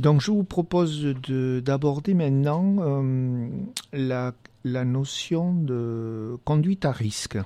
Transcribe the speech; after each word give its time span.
Donc 0.00 0.22
je 0.22 0.30
vous 0.30 0.44
propose 0.44 1.04
d'aborder 1.04 2.14
maintenant 2.14 2.76
euh, 2.78 3.48
la, 3.92 4.32
la, 4.64 4.86
notion 4.86 5.52
de 5.52 6.38
conduite 6.46 6.86
à 6.86 6.90
risque. 6.90 7.36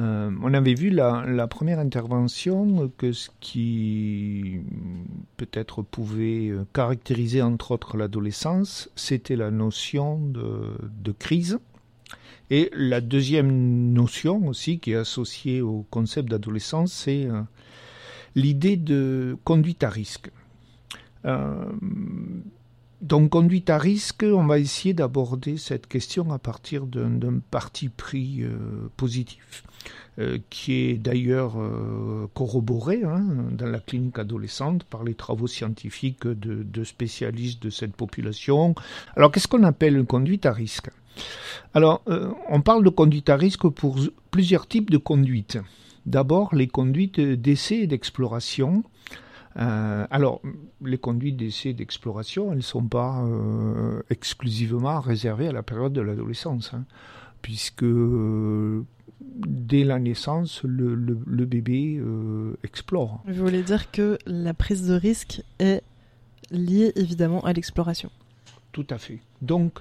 Euh, 0.00 0.32
on 0.42 0.54
avait 0.54 0.74
vu 0.74 0.90
la, 0.90 1.24
la, 1.24 1.46
première 1.46 1.78
intervention 1.78 2.90
que 2.98 3.12
ce 3.12 3.30
qui 3.38 4.58
peut-être 5.36 5.82
pouvait 5.82 6.50
caractériser 6.72 7.42
entre 7.42 7.70
autres 7.70 7.96
l'adolescence, 7.96 8.90
c'était 8.96 9.36
la 9.36 9.52
notion 9.52 10.18
de, 10.18 10.72
de, 11.00 11.12
crise. 11.12 11.60
Et 12.50 12.72
la 12.74 13.00
deuxième 13.00 13.92
notion 13.92 14.48
aussi 14.48 14.80
qui 14.80 14.90
est 14.90 14.96
associée 14.96 15.60
au 15.60 15.86
concept 15.90 16.28
d'adolescence, 16.28 16.92
c'est 16.92 17.26
euh, 17.26 17.42
l'idée 18.34 18.76
de 18.76 19.36
conduite 19.44 19.84
à 19.84 19.90
risque. 19.90 20.32
Euh, 21.24 21.54
donc, 23.00 23.30
conduite 23.30 23.68
à 23.68 23.78
risque, 23.78 24.24
on 24.26 24.46
va 24.46 24.58
essayer 24.58 24.94
d'aborder 24.94 25.56
cette 25.58 25.86
question 25.86 26.32
à 26.32 26.38
partir 26.38 26.86
d'un 26.86 27.38
parti 27.50 27.90
pris 27.90 28.42
euh, 28.42 28.88
positif, 28.96 29.62
euh, 30.18 30.38
qui 30.48 30.72
est 30.72 30.94
d'ailleurs 30.94 31.56
corroboré 32.32 33.02
hein, 33.04 33.22
dans 33.50 33.66
la 33.66 33.80
clinique 33.80 34.18
adolescente 34.18 34.84
par 34.84 35.04
les 35.04 35.14
travaux 35.14 35.46
scientifiques 35.46 36.26
de, 36.26 36.62
de 36.62 36.84
spécialistes 36.84 37.62
de 37.62 37.70
cette 37.70 37.94
population. 37.94 38.74
Alors, 39.16 39.30
qu'est-ce 39.30 39.48
qu'on 39.48 39.64
appelle 39.64 39.96
une 39.98 40.06
conduite 40.06 40.46
à 40.46 40.52
risque? 40.52 40.90
Alors, 41.74 42.02
on 42.48 42.60
parle 42.60 42.84
de 42.84 42.90
conduite 42.90 43.28
à 43.28 43.36
risque 43.36 43.68
pour 43.68 43.98
plusieurs 44.30 44.66
types 44.66 44.90
de 44.90 44.98
conduites. 44.98 45.58
D'abord, 46.06 46.54
les 46.54 46.66
conduites 46.66 47.20
d'essai 47.20 47.76
et 47.76 47.86
d'exploration 47.86 48.82
euh, 49.56 50.06
alors, 50.10 50.40
les 50.82 50.98
conduites 50.98 51.36
d'essai 51.36 51.72
d'exploration, 51.72 52.50
elles 52.50 52.58
ne 52.58 52.62
sont 52.62 52.86
pas 52.86 53.24
euh, 53.24 54.02
exclusivement 54.10 55.00
réservées 55.00 55.48
à 55.48 55.52
la 55.52 55.62
période 55.62 55.92
de 55.92 56.00
l'adolescence, 56.00 56.74
hein, 56.74 56.84
puisque 57.40 57.84
euh, 57.84 58.84
dès 59.20 59.84
la 59.84 59.98
naissance, 59.98 60.62
le, 60.64 60.94
le, 60.94 61.44
bébé 61.44 62.02
explore. 62.64 63.22
Vous 63.26 63.44
voulez 63.44 63.62
dire 63.62 63.90
que 63.90 64.18
la 64.26 64.54
prise 64.54 64.86
de 64.88 64.94
risque 64.94 65.42
est 65.58 65.82
liée 66.50 66.92
évidemment 66.96 67.40
à 67.44 67.52
l'exploration 67.52 68.10
tout 68.74 68.86
à 68.90 68.98
fait. 68.98 69.20
Donc, 69.40 69.78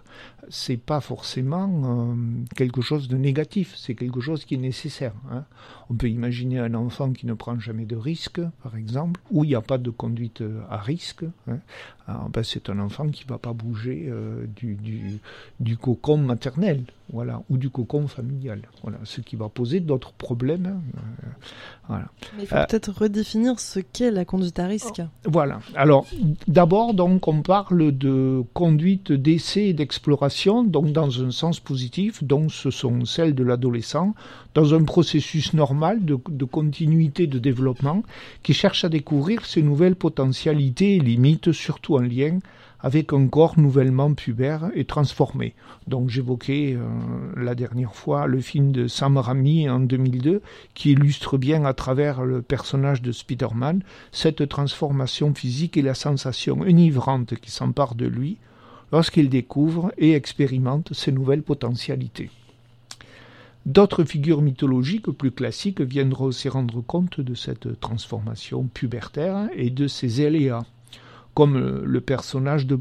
c'est 0.50 0.78
pas 0.78 1.02
forcément 1.02 1.68
euh, 1.84 2.16
quelque 2.56 2.82
chose 2.82 3.08
de 3.08 3.18
négatif, 3.18 3.74
c'est 3.76 3.96
quelque 3.96 4.22
chose 4.22 4.46
qui 4.46 4.54
est 4.54 4.58
nécessaire. 4.58 5.14
Hein. 5.32 5.46
On 5.90 5.96
peut 5.96 6.10
imaginer 6.10 6.60
un 6.60 6.76
enfant 6.76 7.12
qui 7.12 7.26
ne 7.26 7.34
prend 7.34 7.60
jamais 7.60 7.86
de 7.86 7.96
risque, 7.96 8.40
par 8.62 8.78
exemple, 8.78 9.20
ou 9.32 9.44
il 9.44 9.48
n'y 9.48 9.56
a 9.56 9.62
pas 9.62 9.80
de 9.80 9.90
conduite 9.90 10.42
euh, 10.42 10.62
à 10.70 10.78
risque. 10.78 11.26
Hein. 11.48 11.60
Ben, 12.08 12.44
c'est 12.44 12.70
un 12.70 12.80
enfant 12.80 13.10
qui 13.10 13.26
ne 13.26 13.30
va 13.30 13.40
pas 13.40 13.54
bouger 13.54 14.08
euh, 14.10 14.46
du, 15.60 15.78
cocon 15.78 16.18
maternel, 16.18 16.84
voilà, 17.14 17.44
ou 17.50 17.58
du 17.58 17.70
cocon 17.70 18.08
familial. 18.08 18.64
Voilà, 18.82 18.98
ce 19.04 19.22
qui 19.22 19.36
va 19.36 19.48
poser 19.48 19.80
d'autres 19.80 20.14
problèmes. 20.14 20.66
Hein. 20.66 21.00
voilà. 21.88 22.06
Mais 22.36 22.44
il 22.44 22.48
faut 22.48 22.56
peut-être 22.56 22.92
redéfinir 22.92 23.60
ce 23.60 23.80
qu'est 23.80 24.10
la 24.10 24.26
conduite 24.26 24.58
à 24.58 24.66
risque. 24.66 25.02
Voilà. 25.24 25.60
Alors, 25.76 26.08
d'abord, 26.48 26.96
donc, 26.96 27.28
on 27.28 27.44
parle 27.44 27.96
de 27.96 28.44
conduite 28.54 29.12
d'essai 29.12 29.62
et 29.66 29.74
d'exploration, 29.74 30.64
donc 30.64 30.92
dans 30.92 31.24
un 31.24 31.30
sens 31.30 31.60
positif, 31.60 32.24
donc 32.24 32.52
ce 32.52 32.72
sont 32.72 33.06
celles 33.06 33.36
de 33.36 33.44
l'adolescent, 33.44 34.16
dans 34.56 34.74
un 34.74 34.84
processus 34.84 35.54
normal 35.54 36.04
de, 36.04 36.18
de, 36.30 36.46
continuité 36.46 37.28
de 37.28 37.38
développement 37.38 38.02
qui 38.42 38.56
cherche 38.56 38.86
à 38.86 38.90
découvrir 38.90 39.46
ses 39.46 39.62
nouvelles 39.62 39.96
potentialités 39.96 40.96
et 40.96 41.00
limites, 41.00 41.52
surtout 41.52 41.96
en 41.96 42.02
lien 42.02 42.40
avec 42.84 43.14
un 43.14 43.28
corps 43.28 43.58
nouvellement 43.58 44.14
pubère 44.14 44.70
et 44.76 44.84
transformé. 44.84 45.56
Donc 45.88 46.10
j'évoquais 46.10 46.78
euh, 46.78 47.42
la 47.42 47.56
dernière 47.56 47.96
fois 47.96 48.28
le 48.28 48.42
film 48.42 48.74
de 48.74 48.88
Sam 48.88 49.18
Raimi 49.18 49.70
en 49.70 49.80
2002 49.80 50.42
qui 50.74 50.92
illustre 50.92 51.38
bien 51.38 51.64
à 51.64 51.74
travers 51.74 52.24
le 52.24 52.42
personnage 52.42 53.02
de 53.02 53.14
Spider-Man 53.14 53.82
cette 54.12 54.48
transformation 54.50 55.34
physique 55.34 55.78
et 55.78 55.82
la 55.82 55.94
sensation 55.94 56.60
enivrante 56.62 57.36
qui 57.36 57.50
s'empare 57.50 57.96
de 57.96 58.06
lui 58.06 58.38
lorsqu'il 58.92 59.30
découvre 59.30 59.92
et 59.98 60.14
expérimente 60.14 60.94
ses 60.94 61.12
nouvelles 61.12 61.42
potentialités. 61.42 62.30
D'autres 63.66 64.04
figures 64.04 64.42
mythologiques 64.42 65.10
plus 65.10 65.32
classiques 65.32 65.80
viennent 65.80 66.14
aussi 66.20 66.50
rendre 66.50 66.82
compte 66.82 67.22
de 67.22 67.34
cette 67.34 67.80
transformation 67.80 68.68
pubertaire 68.74 69.48
et 69.56 69.70
de 69.70 69.88
ses 69.88 70.22
éléas 70.22 70.66
comme 71.34 71.84
le 71.84 72.02
personnage 72.02 72.68
de, 72.68 72.76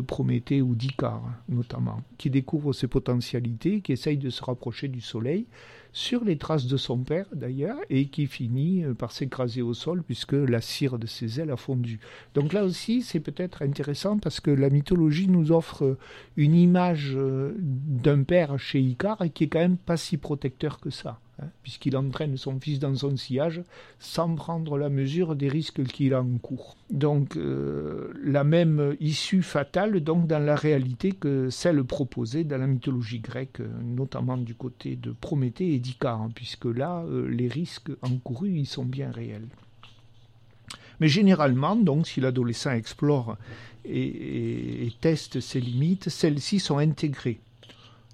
Prométhée 0.00 0.62
ou 0.62 0.74
d'Icare, 0.74 1.22
notamment, 1.48 2.02
qui 2.16 2.28
découvre 2.30 2.72
ses 2.72 2.88
potentialités, 2.88 3.80
qui 3.80 3.92
essaye 3.92 4.16
de 4.16 4.30
se 4.30 4.44
rapprocher 4.44 4.88
du 4.88 5.00
soleil, 5.00 5.46
sur 5.92 6.24
les 6.24 6.36
traces 6.36 6.66
de 6.66 6.76
son 6.76 6.98
père 6.98 7.26
d'ailleurs, 7.32 7.78
et 7.88 8.06
qui 8.06 8.26
finit 8.26 8.84
euh, 8.84 8.94
par 8.94 9.10
s'écraser 9.10 9.62
au 9.62 9.74
sol 9.74 10.02
puisque 10.02 10.34
la 10.34 10.60
cire 10.60 10.98
de 10.98 11.06
ses 11.06 11.40
ailes 11.40 11.50
a 11.50 11.56
fondu. 11.56 11.98
Donc 12.34 12.52
là 12.52 12.64
aussi, 12.64 13.02
c'est 13.02 13.20
peut-être 13.20 13.62
intéressant 13.62 14.18
parce 14.18 14.40
que 14.40 14.50
la 14.50 14.70
mythologie 14.70 15.28
nous 15.28 15.50
offre 15.50 15.96
une 16.36 16.54
image 16.54 17.14
euh, 17.16 17.54
d'un 17.58 18.22
père 18.22 18.58
chez 18.58 18.80
Icare 18.80 19.24
qui 19.32 19.44
est 19.44 19.48
quand 19.48 19.60
même 19.60 19.78
pas 19.78 19.96
si 19.96 20.18
protecteur 20.18 20.78
que 20.78 20.90
ça. 20.90 21.20
Hein, 21.40 21.46
puisqu'il 21.62 21.96
entraîne 21.96 22.36
son 22.36 22.58
fils 22.58 22.80
dans 22.80 22.94
son 22.96 23.16
sillage 23.16 23.62
sans 24.00 24.34
prendre 24.34 24.76
la 24.76 24.88
mesure 24.88 25.36
des 25.36 25.48
risques 25.48 25.84
qu'il 25.84 26.14
a 26.14 26.20
en 26.20 26.38
cours. 26.38 26.76
Donc 26.90 27.36
euh, 27.36 28.12
la 28.24 28.42
même 28.42 28.96
issue 28.98 29.42
fatale 29.42 30.00
donc 30.00 30.26
dans 30.26 30.44
la 30.44 30.56
réalité 30.56 31.12
que 31.12 31.48
celle 31.48 31.84
proposée 31.84 32.42
dans 32.42 32.58
la 32.58 32.66
mythologie 32.66 33.20
grecque, 33.20 33.60
notamment 33.84 34.36
du 34.36 34.54
côté 34.56 34.96
de 34.96 35.12
Prométhée 35.12 35.74
et 35.74 35.78
d'Icare, 35.78 36.22
hein, 36.22 36.30
puisque 36.34 36.64
là 36.64 37.04
euh, 37.04 37.28
les 37.28 37.48
risques 37.48 37.90
encourus 38.02 38.64
sont 38.64 38.84
bien 38.84 39.12
réels. 39.12 39.46
Mais 40.98 41.08
généralement, 41.08 41.76
donc, 41.76 42.08
si 42.08 42.20
l'adolescent 42.20 42.72
explore 42.72 43.36
et 43.84 44.92
teste 45.00 45.38
ses 45.38 45.60
limites, 45.60 46.08
celles-ci 46.08 46.58
sont 46.58 46.78
intégrées 46.78 47.38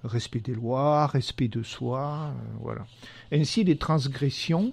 respect 0.04 0.40
des 0.40 0.54
lois, 0.54 1.06
respect 1.06 1.48
de 1.48 1.62
soi, 1.62 2.28
euh, 2.28 2.56
voilà. 2.60 2.86
Ainsi, 3.32 3.64
les 3.64 3.76
transgressions 3.76 4.72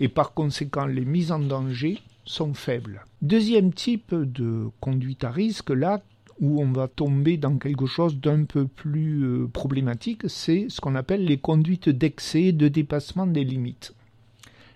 et 0.00 0.08
par 0.08 0.32
conséquent 0.32 0.86
les 0.86 1.04
mises 1.04 1.32
en 1.32 1.38
danger 1.38 2.00
sont 2.24 2.54
faibles. 2.54 3.04
Deuxième 3.22 3.72
type 3.72 4.14
de 4.14 4.68
conduite 4.80 5.24
à 5.24 5.30
risque, 5.30 5.70
là 5.70 6.02
où 6.40 6.62
on 6.62 6.72
va 6.72 6.88
tomber 6.88 7.36
dans 7.36 7.58
quelque 7.58 7.86
chose 7.86 8.16
d'un 8.16 8.44
peu 8.44 8.66
plus 8.66 9.24
euh, 9.24 9.46
problématique, 9.46 10.22
c'est 10.28 10.66
ce 10.68 10.80
qu'on 10.80 10.94
appelle 10.94 11.24
les 11.24 11.36
conduites 11.36 11.90
d'excès, 11.90 12.52
de 12.52 12.68
dépassement 12.68 13.26
des 13.26 13.44
limites. 13.44 13.94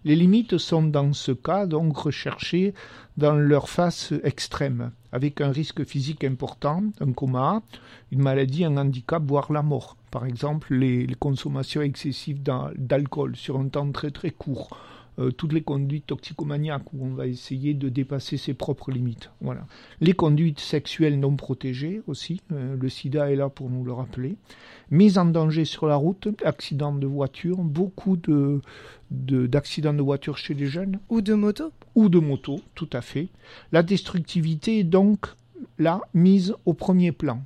Les 0.06 0.16
limites 0.16 0.58
sont 0.58 0.82
dans 0.82 1.14
ce 1.14 1.32
cas 1.32 1.64
donc 1.64 1.96
recherchées 1.96 2.74
dans 3.16 3.36
leur 3.36 3.70
face 3.70 4.12
extrême, 4.22 4.90
avec 5.12 5.40
un 5.40 5.50
risque 5.50 5.82
physique 5.84 6.24
important, 6.24 6.82
un 7.00 7.12
coma, 7.12 7.62
une 8.12 8.20
maladie, 8.20 8.66
un 8.66 8.76
handicap, 8.76 9.22
voire 9.24 9.50
la 9.50 9.62
mort. 9.62 9.96
Par 10.10 10.26
exemple, 10.26 10.74
les, 10.74 11.06
consommations 11.18 11.80
excessives 11.80 12.42
d'alcool 12.42 13.34
sur 13.34 13.58
un 13.58 13.68
temps 13.68 13.90
très 13.92 14.10
très 14.10 14.30
court, 14.30 14.76
euh, 15.18 15.30
toutes 15.30 15.52
les 15.52 15.62
conduites 15.62 16.06
toxicomaniaques 16.06 16.92
où 16.92 17.06
on 17.06 17.14
va 17.14 17.26
essayer 17.26 17.74
de 17.74 17.88
dépasser 17.88 18.36
ses 18.36 18.54
propres 18.54 18.90
limites. 18.90 19.30
Voilà. 19.40 19.66
Les 20.00 20.12
conduites 20.12 20.60
sexuelles 20.60 21.20
non 21.20 21.36
protégées 21.36 22.02
aussi, 22.06 22.40
euh, 22.52 22.76
le 22.76 22.88
sida 22.88 23.30
est 23.30 23.36
là 23.36 23.48
pour 23.48 23.70
nous 23.70 23.84
le 23.84 23.92
rappeler. 23.92 24.36
Mise 24.90 25.18
en 25.18 25.26
danger 25.26 25.64
sur 25.64 25.86
la 25.86 25.96
route, 25.96 26.28
accidents 26.44 26.94
de 26.94 27.06
voiture, 27.06 27.58
beaucoup 27.58 28.16
de, 28.16 28.60
d'accidents 29.10 29.94
de, 29.94 30.02
voiture 30.02 30.36
chez 30.36 30.54
les 30.54 30.66
jeunes. 30.66 30.98
Ou 31.08 31.20
de 31.20 31.34
moto 31.34 31.72
Ou 31.94 32.08
de 32.08 32.18
moto, 32.18 32.60
tout 32.74 32.90
à 32.92 33.00
fait. 33.00 33.28
La 33.72 33.82
destructivité 33.82 34.80
est 34.80 34.84
donc 34.84 35.26
là 35.78 36.00
mise 36.12 36.54
au 36.66 36.74
premier 36.74 37.12
plan. 37.12 37.40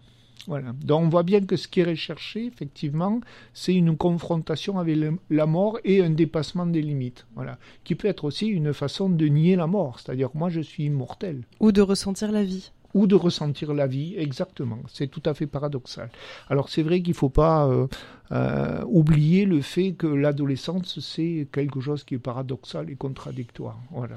Voilà. 0.48 0.72
Donc 0.82 1.02
on 1.02 1.08
voit 1.10 1.24
bien 1.24 1.42
que 1.42 1.56
ce 1.56 1.68
qui 1.68 1.80
est 1.80 1.84
recherché, 1.84 2.46
effectivement, 2.46 3.20
c'est 3.52 3.74
une 3.74 3.98
confrontation 3.98 4.78
avec 4.78 4.96
la 5.28 5.46
mort 5.46 5.78
et 5.84 6.02
un 6.02 6.08
dépassement 6.08 6.64
des 6.64 6.80
limites. 6.80 7.26
Voilà. 7.34 7.58
Qui 7.84 7.94
peut 7.94 8.08
être 8.08 8.24
aussi 8.24 8.46
une 8.46 8.72
façon 8.72 9.10
de 9.10 9.26
nier 9.26 9.56
la 9.56 9.66
mort, 9.66 10.00
c'est-à-dire 10.00 10.30
moi 10.32 10.48
je 10.48 10.62
suis 10.62 10.84
immortel. 10.84 11.44
Ou 11.60 11.70
de 11.70 11.82
ressentir 11.82 12.32
la 12.32 12.44
vie 12.44 12.72
ou 12.94 13.06
de 13.06 13.14
ressentir 13.14 13.74
la 13.74 13.86
vie, 13.86 14.14
exactement. 14.16 14.78
C'est 14.88 15.08
tout 15.08 15.22
à 15.26 15.34
fait 15.34 15.46
paradoxal. 15.46 16.10
Alors 16.48 16.68
c'est 16.68 16.82
vrai 16.82 17.00
qu'il 17.02 17.12
ne 17.12 17.16
faut 17.16 17.28
pas 17.28 17.66
euh, 17.66 17.86
euh, 18.32 18.82
oublier 18.86 19.44
le 19.44 19.60
fait 19.60 19.92
que 19.92 20.06
l'adolescence, 20.06 20.98
c'est 21.00 21.48
quelque 21.52 21.80
chose 21.80 22.04
qui 22.04 22.14
est 22.14 22.18
paradoxal 22.18 22.90
et 22.90 22.96
contradictoire. 22.96 23.78
Voilà. 23.90 24.16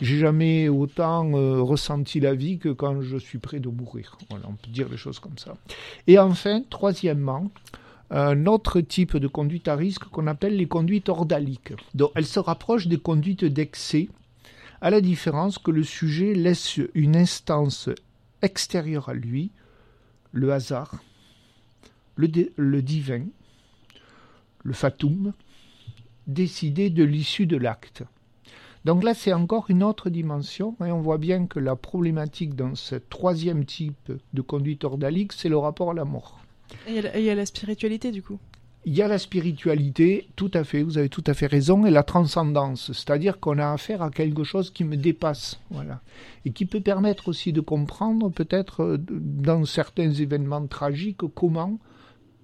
J'ai 0.00 0.18
jamais 0.18 0.68
autant 0.68 1.30
euh, 1.34 1.60
ressenti 1.60 2.20
la 2.20 2.34
vie 2.34 2.58
que 2.58 2.70
quand 2.70 3.02
je 3.02 3.16
suis 3.18 3.38
près 3.38 3.60
de 3.60 3.68
mourir. 3.68 4.16
Voilà, 4.30 4.46
on 4.48 4.54
peut 4.54 4.70
dire 4.70 4.88
les 4.88 4.96
choses 4.96 5.18
comme 5.18 5.36
ça. 5.36 5.54
Et 6.06 6.18
enfin, 6.18 6.62
troisièmement, 6.70 7.50
un 8.10 8.46
autre 8.46 8.80
type 8.80 9.18
de 9.18 9.28
conduite 9.28 9.68
à 9.68 9.76
risque 9.76 10.04
qu'on 10.04 10.26
appelle 10.26 10.56
les 10.56 10.66
conduites 10.66 11.10
ordaliques. 11.10 11.74
Donc, 11.94 12.10
elles 12.14 12.26
se 12.26 12.40
rapprochent 12.40 12.86
des 12.86 12.96
conduites 12.96 13.44
d'excès 13.44 14.08
à 14.80 14.90
la 14.90 15.00
différence 15.00 15.58
que 15.58 15.70
le 15.70 15.82
sujet 15.82 16.34
laisse 16.34 16.78
une 16.94 17.16
instance 17.16 17.88
extérieure 18.42 19.08
à 19.08 19.14
lui, 19.14 19.50
le 20.32 20.52
hasard, 20.52 21.02
le, 22.16 22.80
divin, 22.80 23.24
le 24.62 24.72
fatum, 24.72 25.32
décider 26.26 26.90
de 26.90 27.04
l'issue 27.04 27.46
de 27.46 27.56
l'acte. 27.56 28.04
Donc 28.84 29.02
là, 29.02 29.14
c'est 29.14 29.32
encore 29.32 29.66
une 29.68 29.82
autre 29.82 30.10
dimension, 30.10 30.76
et 30.84 30.92
on 30.92 31.00
voit 31.00 31.18
bien 31.18 31.46
que 31.46 31.58
la 31.58 31.76
problématique 31.76 32.54
dans 32.54 32.74
ce 32.74 32.94
troisième 32.94 33.64
type 33.64 34.12
de 34.32 34.42
conduite 34.42 34.84
ordalique, 34.84 35.32
c'est 35.32 35.48
le 35.48 35.58
rapport 35.58 35.90
à 35.90 35.94
la 35.94 36.04
mort. 36.04 36.40
Et 36.86 37.30
a 37.30 37.34
la 37.34 37.46
spiritualité, 37.46 38.12
du 38.12 38.22
coup 38.22 38.38
il 38.88 38.96
y 38.96 39.02
a 39.02 39.08
la 39.08 39.18
spiritualité, 39.18 40.28
tout 40.34 40.50
à 40.54 40.64
fait, 40.64 40.82
vous 40.82 40.96
avez 40.96 41.10
tout 41.10 41.24
à 41.26 41.34
fait 41.34 41.46
raison, 41.46 41.84
et 41.84 41.90
la 41.90 42.02
transcendance, 42.02 42.90
c'est-à-dire 42.94 43.38
qu'on 43.38 43.58
a 43.58 43.70
affaire 43.70 44.00
à 44.00 44.10
quelque 44.10 44.44
chose 44.44 44.70
qui 44.70 44.82
me 44.82 44.96
dépasse, 44.96 45.60
voilà, 45.70 46.00
et 46.46 46.52
qui 46.52 46.64
peut 46.64 46.80
permettre 46.80 47.28
aussi 47.28 47.52
de 47.52 47.60
comprendre 47.60 48.30
peut-être 48.30 48.82
euh, 48.82 48.96
dans 49.10 49.66
certains 49.66 50.10
événements 50.10 50.66
tragiques 50.66 51.20
comment 51.34 51.78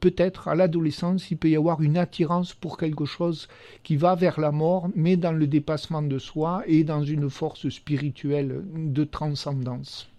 peut-être 0.00 0.48
à 0.48 0.54
l'adolescence 0.54 1.30
il 1.30 1.38
peut 1.38 1.48
y 1.48 1.56
avoir 1.56 1.80
une 1.80 1.96
attirance 1.96 2.52
pour 2.52 2.76
quelque 2.76 3.06
chose 3.06 3.48
qui 3.82 3.96
va 3.96 4.14
vers 4.14 4.38
la 4.38 4.52
mort, 4.52 4.90
mais 4.94 5.16
dans 5.16 5.32
le 5.32 5.46
dépassement 5.46 6.02
de 6.02 6.18
soi 6.18 6.62
et 6.66 6.84
dans 6.84 7.02
une 7.02 7.30
force 7.30 7.70
spirituelle 7.70 8.64
de 8.74 9.04
transcendance. 9.04 10.10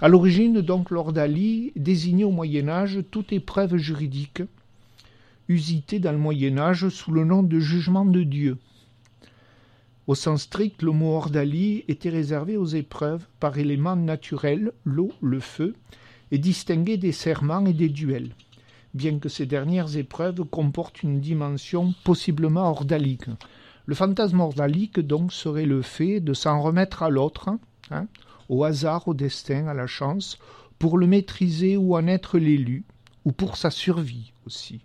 À 0.00 0.08
l'origine, 0.08 0.60
donc, 0.60 0.90
l'ordalie 0.90 1.72
désignait 1.76 2.24
au 2.24 2.30
Moyen 2.30 2.68
Âge 2.68 2.98
toute 3.10 3.32
épreuve 3.32 3.78
juridique 3.78 4.42
usité 5.48 5.98
dans 5.98 6.12
le 6.12 6.18
Moyen 6.18 6.58
Âge 6.58 6.88
sous 6.88 7.12
le 7.12 7.24
nom 7.24 7.42
de 7.42 7.58
jugement 7.58 8.04
de 8.04 8.22
Dieu. 8.22 8.58
Au 10.06 10.14
sens 10.14 10.42
strict, 10.42 10.82
le 10.82 10.92
mot 10.92 11.14
ordalie 11.16 11.84
était 11.88 12.10
réservé 12.10 12.56
aux 12.56 12.66
épreuves 12.66 13.26
par 13.40 13.58
éléments 13.58 13.96
naturels, 13.96 14.72
l'eau, 14.84 15.10
le 15.20 15.40
feu, 15.40 15.74
et 16.30 16.38
distingué 16.38 16.96
des 16.96 17.12
serments 17.12 17.66
et 17.66 17.72
des 17.72 17.88
duels, 17.88 18.30
bien 18.94 19.18
que 19.18 19.28
ces 19.28 19.46
dernières 19.46 19.96
épreuves 19.96 20.44
comportent 20.44 21.02
une 21.02 21.20
dimension 21.20 21.92
possiblement 22.04 22.70
ordalique. 22.70 23.26
Le 23.84 23.94
fantasme 23.94 24.40
ordalique, 24.40 25.00
donc, 25.00 25.32
serait 25.32 25.66
le 25.66 25.82
fait 25.82 26.20
de 26.20 26.34
s'en 26.34 26.60
remettre 26.60 27.02
à 27.02 27.10
l'autre, 27.10 27.50
hein, 27.90 28.06
au 28.48 28.64
hasard, 28.64 29.06
au 29.08 29.14
destin, 29.14 29.66
à 29.66 29.74
la 29.74 29.86
chance, 29.86 30.38
pour 30.78 30.98
le 30.98 31.06
maîtriser 31.06 31.76
ou 31.76 31.96
en 31.96 32.06
être 32.06 32.38
l'élu, 32.38 32.84
ou 33.24 33.32
pour 33.32 33.56
sa 33.56 33.70
survie 33.70 34.32
aussi 34.46 34.80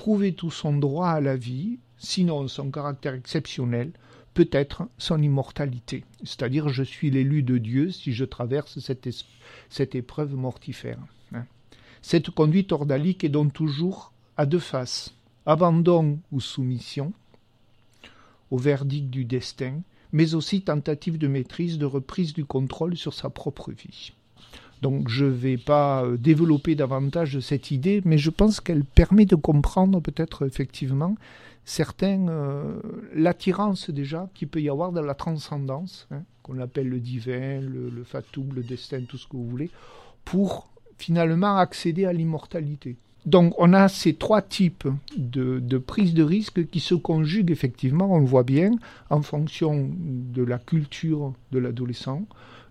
prouver 0.00 0.32
tout 0.32 0.50
son 0.50 0.78
droit 0.78 1.10
à 1.10 1.20
la 1.20 1.36
vie, 1.36 1.78
sinon 1.98 2.48
son 2.48 2.70
caractère 2.70 3.12
exceptionnel, 3.12 3.92
peut-être 4.32 4.84
son 4.96 5.20
immortalité. 5.22 6.06
C'est-à-dire 6.24 6.70
je 6.70 6.82
suis 6.82 7.10
l'élu 7.10 7.42
de 7.42 7.58
Dieu 7.58 7.90
si 7.90 8.14
je 8.14 8.24
traverse 8.24 8.78
cette, 8.78 9.94
épreuve 9.94 10.34
mortifère. 10.36 10.96
Hein. 11.34 11.44
Cette 12.00 12.30
conduite 12.30 12.72
ordalique 12.72 13.24
est 13.24 13.28
donc 13.28 13.52
toujours 13.52 14.14
à 14.38 14.46
deux 14.46 14.58
faces, 14.58 15.14
abandon 15.44 16.18
ou 16.32 16.40
soumission 16.40 17.12
au 18.50 18.56
verdict 18.56 19.10
du 19.10 19.26
destin, 19.26 19.82
mais 20.12 20.34
aussi 20.34 20.62
tentative 20.62 21.18
de 21.18 21.28
maîtrise, 21.28 21.76
de 21.76 21.84
reprise 21.84 22.32
du 22.32 22.46
contrôle 22.46 22.96
sur 22.96 23.12
sa 23.12 23.28
propre 23.28 23.70
vie. 23.70 24.14
Donc 24.82 25.08
je 25.08 25.26
ne 25.26 25.30
vais 25.30 25.58
pas 25.58 26.04
euh, 26.04 26.16
développer 26.16 26.74
davantage 26.74 27.38
cette 27.40 27.70
idée, 27.70 28.00
mais 28.04 28.18
je 28.18 28.30
pense 28.30 28.60
qu'elle 28.60 28.84
permet 28.84 29.26
de 29.26 29.36
comprendre 29.36 30.00
peut-être 30.00 30.46
effectivement 30.46 31.16
certains 31.64 32.28
euh, 32.28 32.80
l'attirance 33.14 33.90
déjà 33.90 34.28
qu'il 34.34 34.48
peut 34.48 34.62
y 34.62 34.68
avoir 34.68 34.92
dans 34.92 35.02
la 35.02 35.14
transcendance, 35.14 36.08
hein, 36.10 36.22
qu'on 36.42 36.58
appelle 36.58 36.88
le 36.88 36.98
divin, 36.98 37.60
le, 37.60 37.90
le 37.90 38.04
le 38.54 38.62
destin, 38.62 39.02
tout 39.06 39.18
ce 39.18 39.26
que 39.26 39.36
vous 39.36 39.46
voulez, 39.46 39.70
pour 40.24 40.70
finalement 40.96 41.56
accéder 41.58 42.06
à 42.06 42.12
l'immortalité. 42.12 42.96
Donc 43.26 43.54
on 43.58 43.74
a 43.74 43.88
ces 43.88 44.14
trois 44.14 44.40
types 44.40 44.88
de, 45.16 45.58
de, 45.60 45.78
prise 45.78 46.14
de 46.14 46.22
risque 46.22 46.66
qui 46.68 46.80
se 46.80 46.94
conjuguent 46.94 47.50
effectivement, 47.50 48.12
on 48.12 48.18
le 48.18 48.26
voit 48.26 48.44
bien, 48.44 48.72
en 49.10 49.20
fonction 49.20 49.90
de 49.94 50.42
la 50.42 50.58
culture 50.58 51.34
de 51.52 51.58
l'adolescent, 51.58 52.24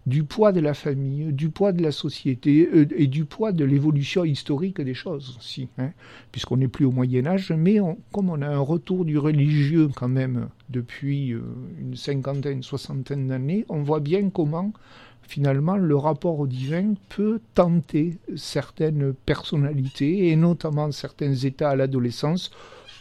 du 0.09 0.23
poids 0.23 0.51
de 0.51 0.59
la 0.59 0.73
famille, 0.73 1.31
du 1.31 1.49
poids 1.49 1.71
de 1.71 1.83
la 1.83 1.91
société 1.91 2.67
euh, 2.73 2.87
et 2.95 3.07
du 3.07 3.25
poids 3.25 3.51
de 3.51 3.63
l'évolution 3.63 4.25
historique 4.25 4.81
des 4.81 4.95
choses 4.95 5.35
aussi, 5.37 5.69
hein, 5.77 5.91
puisqu'on 6.31 6.57
n'est 6.57 6.67
plus 6.67 6.85
au 6.85 6.91
Moyen 6.91 7.27
Âge, 7.27 7.53
mais 7.55 7.77
comme 8.11 8.29
on 8.29 8.41
a 8.41 8.47
un 8.47 8.59
retour 8.59 9.05
du 9.05 9.17
religieux 9.17 9.89
quand 9.95 10.09
même 10.09 10.49
depuis 10.69 11.33
euh, 11.33 11.41
une 11.79 11.95
cinquantaine, 11.95 12.63
soixantaine 12.63 13.27
d'années, 13.27 13.65
on 13.69 13.83
voit 13.83 13.99
bien 13.99 14.29
comment 14.29 14.73
finalement 15.21 15.77
le 15.77 15.95
rapport 15.95 16.39
au 16.39 16.47
divin 16.47 16.95
peut 17.09 17.39
tenter 17.53 18.17
certaines 18.35 19.13
personnalités 19.13 20.29
et 20.29 20.35
notamment 20.35 20.91
certains 20.91 21.35
états 21.35 21.69
à 21.69 21.75
l'adolescence 21.75 22.49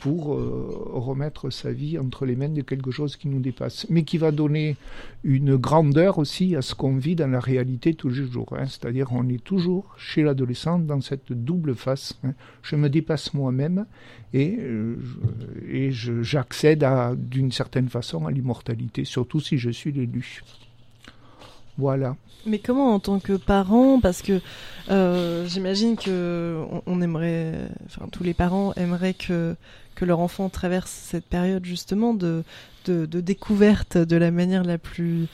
pour 0.00 0.34
euh, 0.34 0.68
remettre 0.92 1.50
sa 1.50 1.72
vie 1.72 1.98
entre 1.98 2.24
les 2.24 2.36
mains 2.36 2.48
de 2.48 2.62
quelque 2.62 2.90
chose 2.90 3.16
qui 3.16 3.28
nous 3.28 3.40
dépasse, 3.40 3.86
mais 3.90 4.04
qui 4.04 4.18
va 4.18 4.30
donner 4.30 4.76
une 5.24 5.56
grandeur 5.56 6.18
aussi 6.18 6.54
à 6.54 6.62
ce 6.62 6.74
qu'on 6.74 6.96
vit 6.96 7.16
dans 7.16 7.30
la 7.30 7.40
réalité 7.40 7.94
tous 7.94 8.08
les 8.08 8.26
jours. 8.26 8.54
Hein. 8.56 8.66
C'est-à-dire 8.66 9.08
on 9.12 9.28
est 9.28 9.42
toujours 9.42 9.94
chez 9.98 10.22
l'adolescent 10.22 10.78
dans 10.78 11.00
cette 11.00 11.32
double 11.32 11.74
face. 11.74 12.18
Hein. 12.24 12.32
Je 12.62 12.76
me 12.76 12.88
dépasse 12.88 13.34
moi-même 13.34 13.86
et, 14.32 14.56
euh, 14.60 14.96
et 15.68 15.90
j'accède 15.90 16.86
d'une 17.16 17.50
certaine 17.50 17.88
façon 17.88 18.26
à 18.26 18.30
l'immortalité, 18.30 19.04
surtout 19.04 19.40
si 19.40 19.58
je 19.58 19.70
suis 19.70 19.92
l'élu. 19.92 20.42
Voilà. 21.78 22.16
Mais 22.44 22.58
comment 22.58 22.94
en 22.94 22.98
tant 22.98 23.20
que 23.20 23.34
parent, 23.34 24.00
parce 24.00 24.22
que 24.22 24.40
euh, 24.90 25.46
j'imagine 25.46 25.96
que 25.96 26.62
on, 26.86 27.00
aimerait, 27.00 27.68
tous 28.12 28.24
les 28.24 28.34
parents 28.34 28.72
aimeraient 28.74 29.14
que 29.14 29.56
que 29.94 30.04
leur 30.04 30.20
enfant 30.20 30.48
traverse 30.48 30.90
cette 30.90 31.24
période 31.24 31.64
justement 31.64 32.14
de, 32.14 32.44
de, 32.90 33.20
découverte 33.20 33.96
de 33.98 34.16
la 34.16 34.30
manière 34.30 34.64
la 34.64 34.78
plus, 34.78 35.26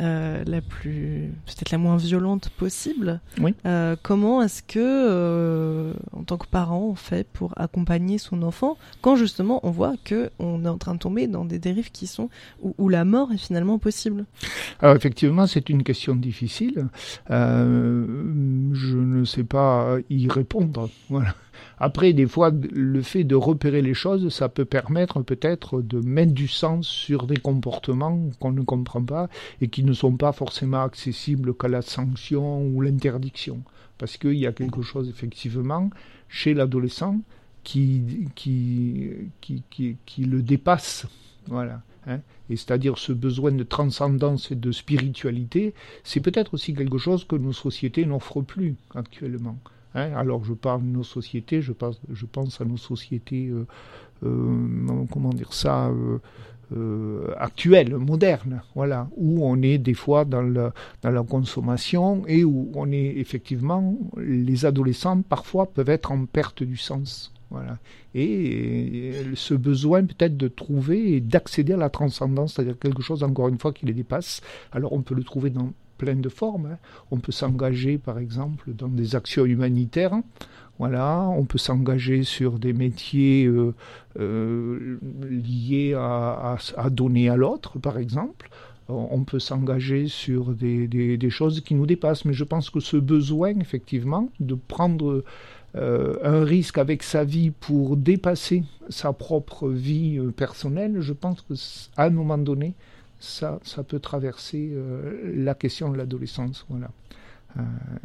euh, 0.00 0.42
la 0.46 0.60
plus 0.60 1.30
peut-être 1.46 1.70
la 1.70 1.78
moins 1.78 1.96
violente 1.96 2.50
possible. 2.50 3.20
Euh, 3.66 3.96
comment 4.02 4.42
est-ce 4.42 4.62
que, 4.62 4.78
euh, 4.78 5.92
en 6.12 6.22
tant 6.22 6.36
que 6.36 6.46
parent, 6.46 6.80
on 6.80 6.94
fait 6.94 7.26
pour 7.26 7.52
accompagner 7.56 8.18
son 8.18 8.42
enfant 8.42 8.76
quand 9.00 9.16
justement 9.16 9.60
on 9.62 9.70
voit 9.70 9.94
que 10.04 10.30
on 10.38 10.64
est 10.64 10.68
en 10.68 10.78
train 10.78 10.94
de 10.94 11.00
tomber 11.00 11.26
dans 11.26 11.44
des 11.44 11.58
dérives 11.58 11.90
qui 11.90 12.06
sont 12.06 12.28
où, 12.62 12.88
la 12.88 13.04
mort 13.04 13.32
est 13.32 13.38
finalement 13.38 13.78
possible? 13.78 14.24
Alors 14.80 14.96
effectivement, 14.96 15.46
c'est 15.46 15.68
une 15.68 15.82
question 15.82 16.16
difficile. 16.16 16.88
je 17.28 18.96
ne 18.96 19.24
sais 19.24 19.44
pas 19.44 19.96
y 20.08 20.28
répondre. 20.28 20.88
Voilà. 21.08 21.34
Après, 21.78 22.12
des 22.12 22.26
fois, 22.26 22.50
le 22.72 23.02
fait 23.02 23.24
de 23.24 23.34
repérer 23.34 23.82
les 23.82 23.94
choses, 23.94 24.28
ça 24.32 24.48
peut 24.48 24.64
permettre 24.64 25.22
peut-être 25.22 25.80
de 25.80 26.00
mettre 26.00 26.32
du 26.32 26.48
sens 26.48 26.86
sur 26.86 27.26
des 27.26 27.36
comportements 27.36 28.30
qu'on 28.38 28.52
ne 28.52 28.62
comprend 28.62 29.02
pas 29.02 29.28
et 29.60 29.68
qui 29.68 29.82
ne 29.84 29.92
sont 29.92 30.16
pas 30.16 30.32
forcément 30.32 30.82
accessibles 30.82 31.54
qu'à 31.54 31.68
la 31.68 31.82
sanction 31.82 32.66
ou 32.66 32.80
l'interdiction. 32.80 33.62
Parce 33.98 34.16
qu'il 34.16 34.34
y 34.34 34.46
a 34.46 34.52
quelque 34.52 34.82
chose, 34.82 35.08
effectivement, 35.08 35.90
chez 36.28 36.54
l'adolescent 36.54 37.18
qui, 37.64 38.28
qui, 38.34 39.10
qui, 39.40 39.96
qui, 40.06 40.24
le 40.24 40.42
dépasse. 40.42 41.06
Voilà. 41.46 41.82
Hein. 42.06 42.20
et 42.48 42.56
c'est-à-dire 42.56 42.96
ce 42.96 43.12
besoin 43.12 43.52
de 43.52 43.62
transcendance 43.62 44.50
et 44.50 44.54
de 44.54 44.72
spiritualité, 44.72 45.74
c'est 46.02 46.20
peut-être 46.20 46.54
aussi 46.54 46.72
quelque 46.72 46.96
chose 46.96 47.24
que 47.24 47.36
nos 47.36 47.52
sociétés 47.52 48.06
n'offrent 48.06 48.40
plus 48.40 48.76
actuellement. 48.94 49.58
Hein, 49.94 50.12
alors 50.14 50.44
je 50.44 50.52
parle 50.52 50.82
de 50.82 50.86
nos 50.86 51.02
sociétés, 51.02 51.62
je 51.62 51.72
pense, 51.72 52.60
à 52.60 52.64
nos 52.64 52.76
sociétés, 52.76 53.48
euh, 53.48 53.66
euh, 54.24 55.04
comment 55.10 55.30
dire 55.30 55.52
ça, 55.52 55.90
euh, 56.72 57.34
actuelles, 57.38 57.96
modernes, 57.96 58.62
voilà, 58.74 59.08
où 59.16 59.44
on 59.44 59.60
est 59.62 59.78
des 59.78 59.94
fois 59.94 60.24
dans, 60.24 60.42
dans 61.02 61.10
la 61.10 61.22
consommation 61.22 62.24
et 62.28 62.44
où 62.44 62.70
on 62.74 62.92
est 62.92 63.16
effectivement, 63.16 63.98
les 64.16 64.64
adolescents 64.64 65.22
parfois 65.22 65.66
peuvent 65.66 65.90
être 65.90 66.12
en 66.12 66.26
perte 66.26 66.62
du 66.62 66.76
sens. 66.76 67.32
Voilà. 67.50 67.78
Et, 68.14 69.12
ce 69.34 69.54
besoin 69.54 70.04
peut-être 70.04 70.36
de 70.36 70.46
trouver 70.46 71.14
et 71.14 71.20
d'accéder 71.20 71.72
à 71.72 71.76
la 71.76 71.90
transcendance, 71.90 72.54
c'est-à-dire 72.54 72.78
quelque 72.78 73.02
chose 73.02 73.24
encore 73.24 73.48
une 73.48 73.58
fois 73.58 73.72
qui 73.72 73.86
les 73.86 73.92
dépasse. 73.92 74.40
Alors 74.70 74.92
on 74.92 75.02
peut 75.02 75.14
le 75.14 75.24
trouver 75.24 75.50
dans 75.50 75.72
plein 76.00 76.16
de 76.16 76.30
formes. 76.30 76.66
Hein. 76.72 76.78
On 77.10 77.18
peut 77.18 77.30
s'engager, 77.30 77.98
par 77.98 78.18
exemple, 78.18 78.72
dans 78.72 78.88
des 78.88 79.14
actions 79.14 79.44
humanitaires. 79.44 80.18
Voilà, 80.78 81.28
on 81.36 81.44
peut 81.44 81.58
s'engager 81.58 82.22
sur 82.22 82.58
des 82.58 82.72
métiers 82.72 83.44
euh, 83.44 83.74
euh, 84.18 84.98
liés 85.28 85.92
à, 85.94 86.56
donner 86.90 87.28
à 87.28 87.36
l'autre, 87.36 87.78
par 87.78 87.98
exemple. 87.98 88.48
On 88.88 89.22
peut 89.24 89.38
s'engager 89.38 90.08
sur 90.08 90.52
des, 90.52 91.30
choses 91.30 91.60
qui 91.60 91.74
nous 91.74 91.86
dépassent. 91.86 92.24
Mais 92.24 92.32
je 92.32 92.44
pense 92.44 92.70
que 92.70 92.80
ce 92.80 92.96
besoin, 92.96 93.60
effectivement, 93.60 94.30
de 94.40 94.54
prendre 94.54 95.22
euh, 95.76 96.14
un 96.24 96.44
risque 96.44 96.78
avec 96.78 97.02
sa 97.02 97.24
vie 97.24 97.50
pour 97.50 97.98
dépasser 97.98 98.64
sa 98.88 99.12
propre 99.12 99.68
vie 99.68 100.18
personnelle, 100.34 100.96
je 101.00 101.12
pense 101.12 101.42
qu'à 101.42 102.04
un 102.04 102.10
moment 102.10 102.38
donné, 102.38 102.74
ça, 103.20 103.60
ça 103.62 103.82
peut 103.82 104.00
traverser 104.00 104.72
la 105.34 105.54
question 105.54 105.90
de 105.90 105.96
l'adolescence. 105.96 106.66
Voilà. 106.68 106.90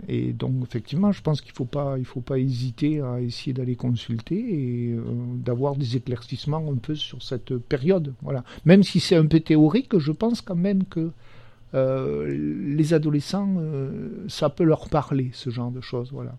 et 0.08 0.34
donc 0.34 0.54
effectivement, 0.64 1.12
je 1.12 1.22
pense 1.22 1.42
qu'il 1.42 1.52
ne 1.52 1.56
faut 1.56 1.66
pas, 1.66 1.98
faut 2.04 2.22
pas 2.22 2.38
hésiter 2.38 3.02
à 3.02 3.22
essayer 3.22 3.54
d'aller 3.54 3.76
consulter 3.76 4.36
et 4.36 5.00
d'avoir 5.36 5.76
des 5.76 5.96
éclaircissements 5.96 6.66
un 6.72 6.76
peu 6.78 6.96
sur 6.96 7.24
cette 7.24 7.58
période. 7.58 8.14
Voilà. 8.22 8.44
Même 8.66 8.84
si 8.84 9.00
c'est 9.00 9.16
un 9.16 9.26
peu 9.26 9.40
théorique, 9.40 9.98
je 9.98 10.12
pense 10.12 10.42
quand 10.42 10.56
même 10.56 10.84
que 10.84 11.12
les 11.74 12.94
adolescents, 12.94 13.56
ça 14.28 14.50
peut 14.50 14.64
leur 14.64 14.90
parler, 14.90 15.32
ce 15.34 15.50
genre 15.50 15.72
de 15.72 15.82
choses. 15.82 16.12
Voilà. 16.12 16.38